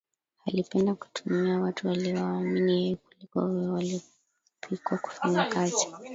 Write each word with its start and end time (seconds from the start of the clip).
Alipenda 0.45 0.95
kutumia 0.95 1.59
watu 1.61 1.89
aliowaamini 1.89 2.81
yeye 2.83 2.95
kuliko 2.95 3.39
wale 3.39 3.67
waliopikwa 3.67 4.97
kufanya 4.97 5.45
kazi 5.45 5.87